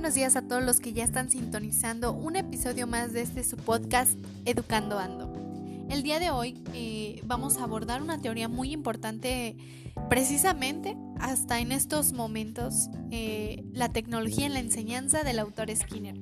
buenos 0.00 0.14
días 0.14 0.34
a 0.34 0.40
todos 0.40 0.64
los 0.64 0.80
que 0.80 0.94
ya 0.94 1.04
están 1.04 1.28
sintonizando 1.28 2.14
un 2.14 2.34
episodio 2.34 2.86
más 2.86 3.12
de 3.12 3.20
este 3.20 3.44
su 3.44 3.58
podcast 3.58 4.18
Educando 4.46 4.98
Ando. 4.98 5.30
El 5.90 6.02
día 6.02 6.18
de 6.18 6.30
hoy 6.30 6.64
eh, 6.72 7.20
vamos 7.26 7.58
a 7.58 7.64
abordar 7.64 8.00
una 8.00 8.18
teoría 8.18 8.48
muy 8.48 8.72
importante 8.72 9.58
precisamente 10.08 10.96
hasta 11.18 11.60
en 11.60 11.70
estos 11.70 12.14
momentos, 12.14 12.88
eh, 13.10 13.62
la 13.74 13.90
tecnología 13.90 14.46
en 14.46 14.54
la 14.54 14.60
enseñanza 14.60 15.22
del 15.22 15.38
autor 15.38 15.68
Skinner. 15.76 16.18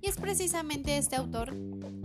Y 0.00 0.08
es 0.08 0.16
precisamente 0.16 0.96
este 0.96 1.16
autor 1.16 1.54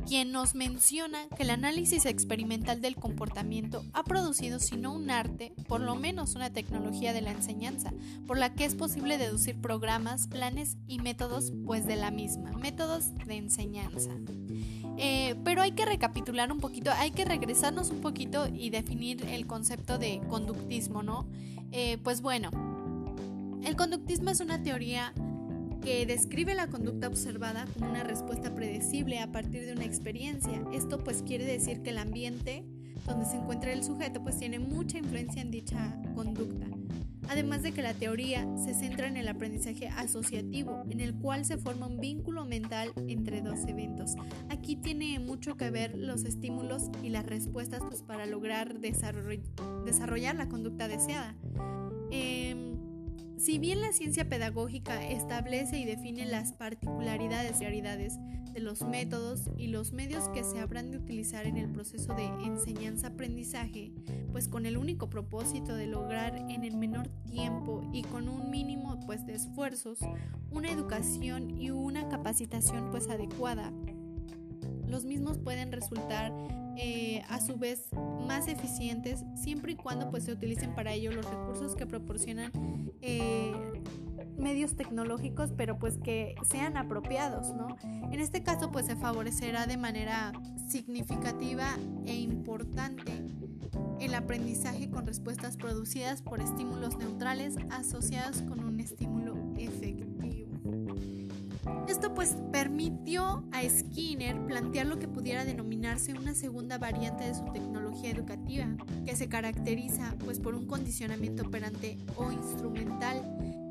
quien 0.08 0.32
nos 0.32 0.56
menciona 0.56 1.28
que 1.36 1.44
el 1.44 1.50
análisis 1.50 2.06
experimental 2.06 2.82
del 2.82 2.96
comportamiento 2.96 3.84
ha 3.94 4.04
producido, 4.04 4.60
si 4.60 4.78
no 4.78 4.94
un 4.94 5.10
arte, 5.10 5.54
por 5.68 5.82
lo 5.82 5.96
menos 5.96 6.36
una 6.36 6.52
tecnología 6.52 7.14
de 7.14 7.22
la 7.22 7.32
enseñanza, 7.32 7.94
por 8.28 8.38
la 8.38 8.54
que 8.54 8.66
es 8.66 8.76
posible 8.76 9.18
deducir 9.18 9.60
programas, 9.60 10.28
planes 10.28 10.78
y 10.88 11.00
métodos 11.00 11.54
pues 11.66 11.86
de 11.86 11.96
la 11.96 12.12
misma, 12.12 12.52
métodos 12.54 13.16
de 13.26 13.38
enseñanza. 13.38 14.12
Eh, 14.98 15.36
pero 15.44 15.62
hay 15.62 15.72
que 15.72 15.86
recapitular 15.86 16.52
un 16.52 16.60
poquito, 16.60 16.92
hay 16.92 17.12
que 17.12 17.26
regresarnos 17.26 17.90
un 17.90 18.02
poquito 18.02 18.48
y 18.48 18.70
definir 18.70 19.26
el 19.26 19.48
concepto 19.48 19.98
de 19.98 20.22
conductismo, 20.30 21.02
¿no? 21.02 21.28
Eh, 21.72 21.98
pues 22.04 22.22
bueno, 22.22 22.52
el 23.64 23.76
conductismo 23.76 24.30
es 24.30 24.42
una 24.42 24.62
teoría 24.62 25.14
que 25.82 26.06
describe 26.06 26.56
la 26.56 26.68
conducta 26.68 27.08
observada 27.08 27.66
como 27.74 27.90
una 27.90 28.04
respuesta 28.04 28.54
predecible 28.54 29.20
a 29.20 29.32
partir 29.32 29.66
de 29.66 29.74
una 29.74 29.86
experiencia. 29.86 30.64
Esto 30.74 31.00
pues 31.04 31.24
quiere 31.24 31.46
decir 31.46 31.82
que 31.82 31.90
el 31.90 31.98
ambiente 31.98 32.64
donde 33.06 33.26
se 33.26 33.38
encuentra 33.38 33.74
el 33.74 33.84
sujeto 33.84 34.22
pues 34.22 34.38
tiene 34.38 34.60
mucha 34.60 34.98
influencia 35.00 35.42
en 35.42 35.52
dicha 35.52 36.00
conducta. 36.16 36.68
Además 37.30 37.64
de 37.64 37.72
que 37.72 37.82
la 37.82 37.94
teoría 37.94 38.46
se 38.58 38.74
centra 38.74 39.08
en 39.08 39.16
el 39.16 39.28
aprendizaje 39.28 39.88
asociativo, 39.88 40.84
en 40.90 41.00
el 41.00 41.14
cual 41.14 41.46
se 41.46 41.58
forma 41.58 41.88
un 41.88 42.00
vínculo 42.00 42.46
mental 42.46 42.92
entre 43.08 43.42
dos 43.42 43.66
eventos. 43.68 44.16
Aquí 44.50 44.76
tiene 44.76 45.18
mucho 45.20 45.56
que 45.56 45.70
ver 45.70 45.98
los 45.98 46.26
estímulos 46.26 46.90
y 47.04 47.10
las 47.10 47.26
respuestas 47.26 47.82
pues, 47.88 48.02
para 48.04 48.26
lograr 48.26 48.80
desarrollar 48.80 50.36
la 50.36 50.50
conducta 50.50 50.88
deseada. 50.90 51.36
Em, 52.12 52.71
si 53.42 53.58
bien 53.58 53.82
la 53.82 53.92
ciencia 53.92 54.30
pedagógica 54.30 55.04
establece 55.04 55.80
y 55.80 55.86
define 55.86 56.26
las 56.26 56.54
particularidades 56.54 57.60
y 57.60 57.64
realidades 57.64 58.20
de 58.54 58.60
los 58.60 58.84
métodos 58.84 59.50
y 59.58 59.68
los 59.68 59.94
medios 59.94 60.30
que 60.30 60.44
se 60.44 60.60
habrán 60.60 60.92
de 60.92 60.98
utilizar 60.98 61.48
en 61.48 61.58
el 61.58 61.72
proceso 61.72 62.14
de 62.14 62.26
enseñanza-aprendizaje, 62.26 63.94
pues 64.32 64.48
con 64.48 64.68
el 64.68 64.78
único 64.78 65.10
propósito 65.10 65.74
de 65.76 65.88
lograr 65.88 66.36
en 66.36 66.64
el 66.64 66.78
menor 66.78 67.08
tiempo 67.26 67.90
y 67.92 68.04
con 68.04 68.30
un 68.30 68.52
mínimo 68.52 69.00
pues 69.08 69.26
de 69.26 69.34
esfuerzos 69.34 69.98
una 70.52 70.70
educación 70.70 71.60
y 71.60 71.72
una 71.72 72.10
capacitación 72.10 72.92
pues 72.92 73.10
adecuada, 73.10 73.74
los 74.92 75.06
mismos 75.06 75.40
pueden 75.40 75.72
resultar 75.72 76.34
eh, 76.78 77.24
a 77.30 77.40
su 77.40 77.58
vez 77.58 77.88
más 78.28 78.48
eficientes 78.48 79.24
siempre 79.36 79.72
y 79.72 79.76
cuando 79.76 80.12
pues 80.12 80.26
se 80.26 80.34
utilicen 80.34 80.76
para 80.76 80.94
ello 80.94 81.12
los 81.12 81.26
recursos 81.26 81.76
que 81.76 81.86
proporcionan 81.86 82.52
eh, 83.02 83.54
medios 84.38 84.76
tecnológicos 84.76 85.54
pero 85.56 85.80
pues 85.80 85.98
que 85.98 86.36
sean 86.44 86.76
apropiados 86.76 87.54
no 87.54 87.78
en 87.84 88.20
este 88.20 88.44
caso 88.44 88.72
pues 88.72 88.86
se 88.86 88.96
favorecerá 88.96 89.66
de 89.66 89.78
manera 89.78 90.34
significativa 90.68 91.68
e 92.06 92.16
importante 92.16 93.12
el 94.02 94.14
aprendizaje 94.16 94.90
con 94.90 95.06
respuestas 95.06 95.56
producidas 95.56 96.22
por 96.22 96.42
estímulos 96.42 96.98
neutrales 96.98 97.56
asociados 97.70 98.42
con 98.42 98.60
un 98.60 98.80
estímulo 98.80 99.31
esto 102.02 102.16
pues 102.16 102.36
permitió 102.52 103.44
a 103.52 103.62
Skinner 103.62 104.36
plantear 104.48 104.88
lo 104.88 104.98
que 104.98 105.08
pudiera 105.08 105.46
denominarse 105.46 106.14
una 106.14 106.34
segunda 106.34 106.80
variante 106.80 107.26
de 107.26 107.36
su 107.36 107.44
tecnología 107.54 108.10
educativa, 108.10 108.66
que 109.06 109.16
se 109.16 109.30
caracteriza 109.30 110.16
pues 110.26 110.40
por 110.40 110.56
un 110.56 110.66
condicionamiento 110.66 111.44
operante 111.44 112.00
o 112.16 112.32
instrumental, 112.32 113.22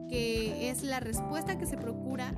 que 0.08 0.70
es 0.70 0.84
la 0.84 1.00
respuesta 1.00 1.58
que 1.58 1.66
se 1.66 1.76
procura 1.76 2.32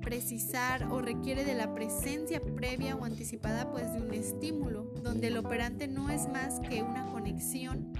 precisar 0.00 0.86
o 0.92 1.00
requiere 1.00 1.44
de 1.44 1.54
la 1.54 1.74
presencia 1.74 2.40
previa 2.40 2.94
o 2.94 3.04
anticipada 3.04 3.72
pues 3.72 3.92
de 3.92 4.02
un 4.02 4.14
estímulo, 4.14 4.84
donde 5.02 5.26
el 5.26 5.36
operante 5.36 5.88
no 5.88 6.10
es 6.10 6.28
más 6.28 6.60
que 6.60 6.84
una 6.84 7.06
conexión 7.06 7.92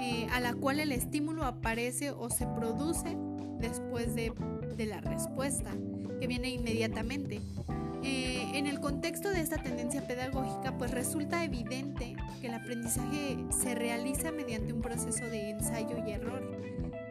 eh, 0.00 0.26
a 0.32 0.40
la 0.40 0.54
cual 0.54 0.80
el 0.80 0.92
estímulo 0.92 1.44
aparece 1.44 2.12
o 2.12 2.30
se 2.30 2.46
produce 2.46 3.18
después 3.60 4.14
de, 4.14 4.32
de 4.76 4.86
la 4.86 5.00
respuesta 5.00 5.70
que 6.20 6.26
viene 6.26 6.50
inmediatamente. 6.50 7.40
Eh, 8.02 8.50
en 8.54 8.66
el 8.66 8.80
contexto 8.80 9.28
de 9.30 9.40
esta 9.40 9.58
tendencia 9.58 10.06
pedagógica, 10.06 10.76
pues 10.78 10.90
resulta 10.90 11.44
evidente 11.44 12.16
que 12.40 12.46
el 12.46 12.54
aprendizaje 12.54 13.36
se 13.50 13.74
realiza 13.74 14.32
mediante 14.32 14.72
un 14.72 14.80
proceso 14.80 15.26
de 15.26 15.50
ensayo 15.50 15.96
y 16.06 16.12
error, 16.12 16.42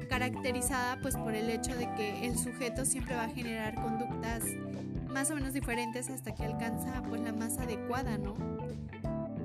caracterizada 0.09 0.99
pues 1.01 1.15
por 1.15 1.35
el 1.35 1.49
hecho 1.49 1.75
de 1.75 1.93
que 1.95 2.25
el 2.25 2.37
sujeto 2.37 2.85
siempre 2.85 3.15
va 3.15 3.25
a 3.25 3.29
generar 3.29 3.75
conductas 3.75 4.43
más 5.09 5.29
o 5.29 5.35
menos 5.35 5.53
diferentes 5.53 6.09
hasta 6.09 6.33
que 6.33 6.43
alcanza 6.43 7.03
pues 7.07 7.21
la 7.21 7.33
más 7.33 7.59
adecuada, 7.59 8.17
¿no? 8.17 8.35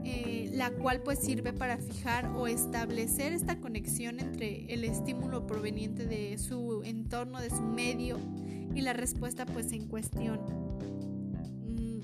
Eh, 0.06 0.50
la 0.52 0.70
cual 0.70 1.00
pues 1.02 1.18
sirve 1.18 1.52
para 1.52 1.78
fijar 1.78 2.26
o 2.36 2.46
establecer 2.46 3.32
esta 3.32 3.58
conexión 3.58 4.20
entre 4.20 4.72
el 4.72 4.84
estímulo 4.84 5.46
proveniente 5.46 6.06
de 6.06 6.36
su 6.38 6.82
entorno, 6.84 7.40
de 7.40 7.50
su 7.50 7.62
medio 7.62 8.18
y 8.74 8.82
la 8.82 8.92
respuesta 8.92 9.46
pues 9.46 9.72
en 9.72 9.86
cuestión. 9.88 10.40
Mm, 11.66 12.00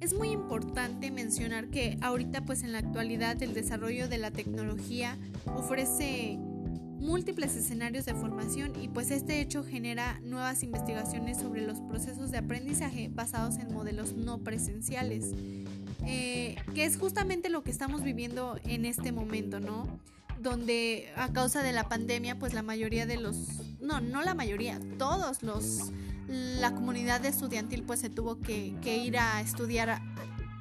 es 0.00 0.14
muy 0.14 0.30
importante 0.30 1.10
mencionar 1.10 1.68
que 1.68 1.98
ahorita 2.00 2.44
pues 2.44 2.62
en 2.62 2.72
la 2.72 2.78
actualidad 2.78 3.42
el 3.42 3.52
desarrollo 3.52 4.08
de 4.08 4.18
la 4.18 4.30
tecnología 4.30 5.18
ofrece 5.54 6.38
múltiples 7.04 7.54
escenarios 7.54 8.06
de 8.06 8.14
formación 8.14 8.72
y 8.80 8.88
pues 8.88 9.10
este 9.10 9.40
hecho 9.40 9.62
genera 9.62 10.20
nuevas 10.22 10.62
investigaciones 10.62 11.38
sobre 11.38 11.60
los 11.60 11.80
procesos 11.80 12.30
de 12.30 12.38
aprendizaje 12.38 13.10
basados 13.12 13.58
en 13.58 13.72
modelos 13.72 14.14
no 14.14 14.38
presenciales, 14.38 15.32
eh, 16.06 16.56
que 16.74 16.84
es 16.84 16.96
justamente 16.96 17.48
lo 17.48 17.62
que 17.62 17.70
estamos 17.70 18.02
viviendo 18.02 18.58
en 18.64 18.84
este 18.84 19.12
momento, 19.12 19.60
¿no? 19.60 19.86
Donde 20.40 21.12
a 21.16 21.32
causa 21.32 21.62
de 21.62 21.72
la 21.72 21.88
pandemia 21.88 22.38
pues 22.38 22.52
la 22.54 22.62
mayoría 22.62 23.06
de 23.06 23.16
los, 23.16 23.36
no, 23.80 24.00
no 24.00 24.22
la 24.22 24.34
mayoría, 24.34 24.80
todos 24.98 25.42
los 25.42 25.92
la 26.28 26.72
comunidad 26.72 27.24
estudiantil 27.24 27.82
pues 27.82 28.00
se 28.00 28.10
tuvo 28.10 28.40
que, 28.40 28.74
ir 28.84 29.18
a 29.18 29.40
estudiar 29.40 30.00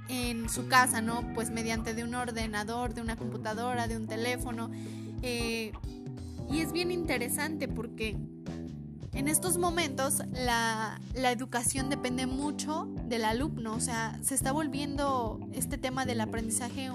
en 0.09 0.49
su 0.49 0.67
casa, 0.67 1.01
¿no? 1.01 1.33
Pues 1.33 1.49
mediante 1.49 1.93
de 1.93 2.03
un 2.03 2.13
ordenador, 2.15 2.93
de 2.93 3.01
una 3.01 3.15
computadora, 3.15 3.87
de 3.87 3.95
un 3.95 4.07
teléfono. 4.07 4.69
Eh, 5.21 5.71
y 6.51 6.59
es 6.59 6.73
bien 6.73 6.91
interesante 6.91 7.67
porque 7.67 8.17
en 9.13 9.27
estos 9.27 9.57
momentos 9.57 10.21
la, 10.31 10.99
educación 11.15 11.89
depende 11.89 12.25
mucho 12.25 12.87
del 13.05 13.25
alumno, 13.25 13.73
o 13.73 13.79
sea, 13.79 14.19
se 14.21 14.35
está 14.35 14.51
volviendo 14.51 15.39
este 15.53 15.77
tema 15.77 16.05
del 16.05 16.21
aprendizaje 16.21 16.89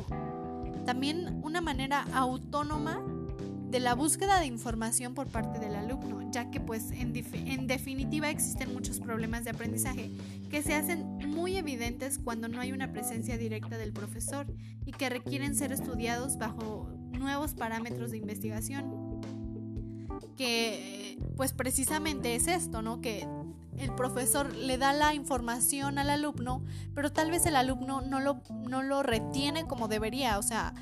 también 0.85 1.41
una 1.43 1.61
manera 1.61 2.07
autónoma 2.13 3.03
de 3.71 3.81
la 3.81 3.95
búsqueda 3.95 4.41
de 4.41 4.47
información 4.47 5.15
por 5.15 5.27
parte 5.27 5.59
del 5.59 5.75
alumno, 5.75 6.31
ya 6.31 6.51
que 6.51 6.61
pues 6.61 6.91
en, 6.93 7.13
definitiva 7.67 8.31
existen 8.31 8.73
muchos 8.73 8.99
problemas 8.99 9.45
de 9.45 9.51
aprendizaje 9.51 10.11
que 10.51 10.63
se 10.63 10.75
hacen 10.75 11.05
muy 11.29 11.57
evidentes 11.57 12.19
cuando 12.19 12.49
no 12.49 12.61
hay 12.61 12.73
una 12.73 12.93
presencia 12.93 13.37
directa 13.37 13.77
del 13.77 13.93
profesor 13.93 14.47
y 14.87 14.93
que 14.93 15.11
requieren 15.11 15.55
ser 15.55 15.73
estudiados 15.73 16.39
bajo 16.39 16.89
nuevos 17.13 17.53
parámetros 17.53 18.11
de 18.11 18.17
investigación. 18.17 19.19
Que 20.37 21.19
pues 21.37 21.53
precisamente 21.53 22.35
es 22.35 22.49
esto, 22.49 22.83
¿no? 22.83 23.01
Que 23.01 23.27
el 23.79 23.95
profesor 23.95 24.55
le 24.55 24.79
da 24.79 24.93
la 24.93 25.15
información 25.15 25.99
al 25.99 26.11
alumno, 26.11 26.65
pero 26.95 27.13
tal 27.13 27.31
vez 27.31 27.47
el 27.47 27.57
alumno 27.57 28.01
no 28.01 28.21
lo, 28.21 28.41
no 28.69 28.83
lo 28.83 29.03
retiene 29.03 29.67
como 29.67 29.89
debería, 29.89 30.39
o 30.39 30.43
sea, 30.43 30.75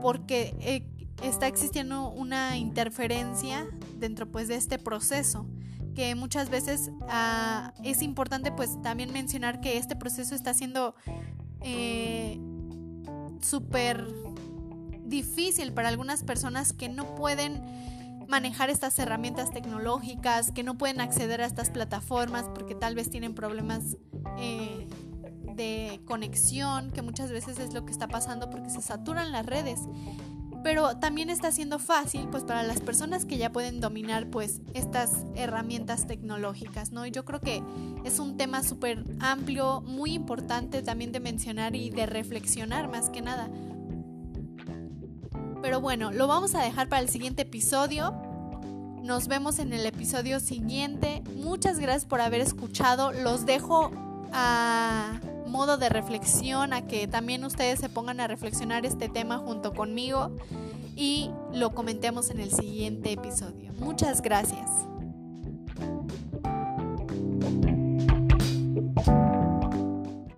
porque 0.00 0.54
eh, 0.60 0.86
está 1.22 1.46
existiendo 1.46 2.10
una 2.10 2.56
interferencia 2.56 3.66
dentro 3.98 4.30
pues 4.30 4.48
de 4.48 4.56
este 4.56 4.78
proceso 4.78 5.46
que 5.94 6.14
muchas 6.14 6.50
veces 6.50 6.90
ah, 7.08 7.72
es 7.82 8.02
importante 8.02 8.50
pues 8.50 8.80
también 8.82 9.12
mencionar 9.12 9.60
que 9.60 9.78
este 9.78 9.96
proceso 9.96 10.34
está 10.34 10.52
siendo 10.52 10.94
eh, 11.60 12.38
súper 13.40 14.06
difícil 15.04 15.72
para 15.72 15.88
algunas 15.88 16.24
personas 16.24 16.72
que 16.72 16.88
no 16.88 17.14
pueden 17.14 17.62
manejar 18.34 18.68
estas 18.68 18.98
herramientas 18.98 19.52
tecnológicas, 19.52 20.50
que 20.50 20.64
no 20.64 20.76
pueden 20.76 21.00
acceder 21.00 21.40
a 21.40 21.46
estas 21.46 21.70
plataformas 21.70 22.46
porque 22.52 22.74
tal 22.74 22.96
vez 22.96 23.08
tienen 23.08 23.32
problemas 23.32 23.96
eh, 24.38 24.88
de 25.54 26.00
conexión, 26.04 26.90
que 26.90 27.00
muchas 27.00 27.30
veces 27.30 27.60
es 27.60 27.72
lo 27.72 27.84
que 27.84 27.92
está 27.92 28.08
pasando 28.08 28.50
porque 28.50 28.70
se 28.70 28.82
saturan 28.82 29.30
las 29.30 29.46
redes 29.46 29.78
pero 30.64 30.96
también 30.96 31.28
está 31.28 31.52
siendo 31.52 31.78
fácil 31.78 32.26
pues 32.30 32.42
para 32.42 32.62
las 32.62 32.80
personas 32.80 33.26
que 33.26 33.36
ya 33.36 33.52
pueden 33.52 33.80
dominar 33.80 34.30
pues 34.30 34.62
estas 34.72 35.26
herramientas 35.36 36.06
tecnológicas, 36.06 36.90
¿no? 36.90 37.04
Y 37.04 37.10
yo 37.10 37.26
creo 37.26 37.38
que 37.38 37.62
es 38.04 38.18
un 38.18 38.38
tema 38.38 38.62
súper 38.62 39.04
amplio, 39.20 39.82
muy 39.82 40.14
importante 40.14 40.80
también 40.80 41.12
de 41.12 41.20
mencionar 41.20 41.76
y 41.76 41.90
de 41.90 42.06
reflexionar 42.06 42.88
más 42.88 43.10
que 43.10 43.20
nada. 43.20 43.50
Pero 45.64 45.80
bueno, 45.80 46.12
lo 46.12 46.26
vamos 46.26 46.54
a 46.54 46.62
dejar 46.62 46.90
para 46.90 47.02
el 47.02 47.08
siguiente 47.08 47.40
episodio. 47.40 48.14
Nos 49.04 49.28
vemos 49.28 49.58
en 49.58 49.74
el 49.74 49.84
episodio 49.84 50.40
siguiente. 50.40 51.22
Muchas 51.36 51.78
gracias 51.78 52.06
por 52.06 52.22
haber 52.22 52.40
escuchado. 52.40 53.12
Los 53.12 53.44
dejo 53.44 53.90
a 54.32 55.20
modo 55.46 55.76
de 55.76 55.90
reflexión, 55.90 56.72
a 56.72 56.86
que 56.86 57.06
también 57.06 57.44
ustedes 57.44 57.80
se 57.80 57.90
pongan 57.90 58.18
a 58.20 58.28
reflexionar 58.28 58.86
este 58.86 59.10
tema 59.10 59.36
junto 59.36 59.74
conmigo 59.74 60.34
y 60.96 61.30
lo 61.52 61.74
comentemos 61.74 62.30
en 62.30 62.40
el 62.40 62.50
siguiente 62.50 63.12
episodio. 63.12 63.74
Muchas 63.78 64.22
gracias. 64.22 64.70